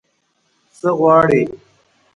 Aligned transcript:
_څه 0.79 0.89
غواړې؟ 0.99 1.41